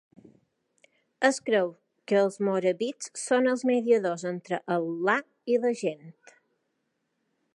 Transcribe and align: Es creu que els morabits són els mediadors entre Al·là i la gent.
Es 1.27 1.39
creu 1.49 1.69
que 2.11 2.17
els 2.21 2.39
morabits 2.47 3.11
són 3.25 3.51
els 3.53 3.65
mediadors 3.71 4.25
entre 4.33 4.61
Al·là 4.77 5.19
i 5.57 5.63
la 5.67 5.77
gent. 5.85 6.05